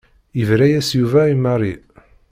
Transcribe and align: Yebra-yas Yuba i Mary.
Yebra-yas 0.37 0.89
Yuba 0.99 1.21
i 1.33 1.35
Mary. 1.43 1.73